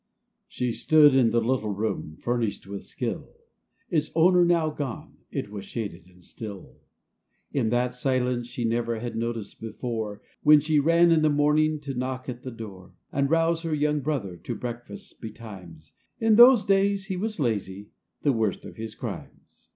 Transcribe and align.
S 0.49 0.57
HE 0.57 0.71
stood 0.71 1.13
in 1.13 1.29
the 1.29 1.39
little 1.39 1.69
room, 1.69 2.17
furnished 2.19 2.65
with 2.65 2.83
skill, 2.83 3.35
Its 3.91 4.09
owner 4.15 4.43
now 4.43 4.71
gone, 4.71 5.17
it 5.29 5.51
was 5.51 5.63
shaded 5.63 6.07
and 6.07 6.23
still; 6.23 6.77
In 7.53 7.69
that 7.69 7.93
silence 7.93 8.47
she 8.47 8.65
never 8.65 8.97
had 8.99 9.15
noticed 9.15 9.61
before, 9.61 10.23
When 10.41 10.59
she 10.59 10.79
ran 10.79 11.11
in 11.11 11.21
the 11.21 11.29
morning 11.29 11.79
to 11.81 11.93
knock 11.93 12.27
at 12.27 12.41
the 12.41 12.49
door, 12.49 12.95
And 13.11 13.29
rouse 13.29 13.61
her 13.61 13.75
young 13.75 13.99
brother 13.99 14.37
to 14.37 14.55
breakfast 14.55 15.21
betimes, 15.21 15.91
In 16.19 16.33
those 16.35 16.65
days 16.65 17.05
he 17.05 17.15
was 17.15 17.39
lazy,— 17.39 17.89
the 18.23 18.33
worst 18.33 18.65
of 18.65 18.77
his 18.77 18.95
crimes. 18.95 19.69